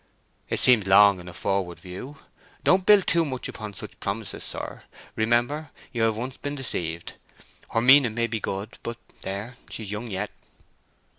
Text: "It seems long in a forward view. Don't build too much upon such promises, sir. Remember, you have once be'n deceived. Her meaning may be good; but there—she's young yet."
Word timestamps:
"It 0.49 0.59
seems 0.59 0.87
long 0.87 1.19
in 1.19 1.27
a 1.27 1.31
forward 1.33 1.77
view. 1.77 2.17
Don't 2.63 2.87
build 2.87 3.05
too 3.05 3.23
much 3.23 3.47
upon 3.47 3.75
such 3.75 3.99
promises, 3.99 4.43
sir. 4.43 4.81
Remember, 5.15 5.69
you 5.93 6.01
have 6.01 6.17
once 6.17 6.37
be'n 6.37 6.55
deceived. 6.55 7.13
Her 7.69 7.81
meaning 7.81 8.15
may 8.15 8.25
be 8.25 8.39
good; 8.39 8.79
but 8.81 8.97
there—she's 9.21 9.91
young 9.91 10.09
yet." 10.09 10.31